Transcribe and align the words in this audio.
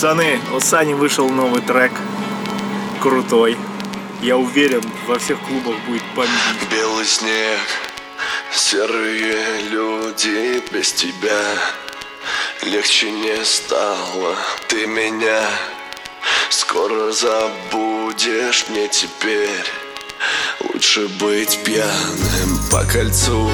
Пацаны, 0.00 0.40
у 0.54 0.60
Сани 0.60 0.94
вышел 0.94 1.28
новый 1.28 1.60
трек. 1.60 1.92
Крутой. 3.02 3.58
Я 4.22 4.38
уверен, 4.38 4.82
во 5.06 5.18
всех 5.18 5.38
клубах 5.40 5.78
будет 5.86 6.02
бомбить. 6.16 6.70
Белый 6.70 7.04
снег, 7.04 7.60
серые 8.50 9.60
люди 9.68 10.62
без 10.72 10.94
тебя 10.94 11.42
Легче 12.62 13.10
не 13.10 13.44
стало, 13.44 14.36
ты 14.68 14.86
меня 14.86 15.42
Скоро 16.48 17.12
забудешь 17.12 18.70
мне 18.70 18.88
теперь 18.88 19.66
Лучше 20.60 21.08
быть 21.08 21.62
пьяным 21.62 22.58
по 22.70 22.84
кольцу 22.84 23.50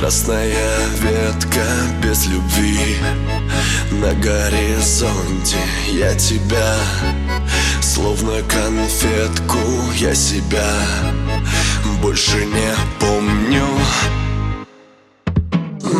Красная 0.00 0.88
ветка 0.96 1.66
без 2.02 2.26
любви. 2.26 2.96
На 3.92 4.14
горизонте 4.14 5.58
я 5.92 6.14
тебя. 6.14 6.74
Словно 7.82 8.40
конфетку 8.44 9.58
я 9.96 10.14
себя 10.14 10.72
Больше 12.00 12.46
не 12.46 12.74
помню. 12.98 13.66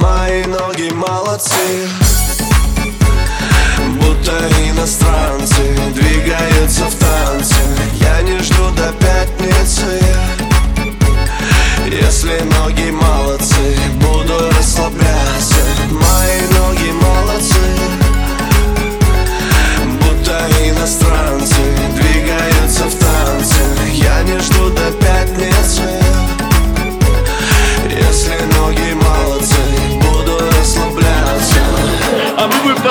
Мои 0.00 0.46
ноги 0.46 0.90
молодцы 0.94 1.86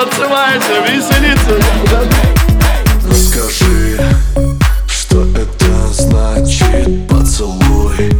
А 0.00 0.04
мы 0.04 0.08
будем 0.08 0.18
танцевать, 0.18 0.62
веселиться. 0.88 1.60
Скажи, 3.12 4.00
что 4.88 5.26
это 5.36 5.92
значит 5.92 7.06
поцелуй 7.06 8.10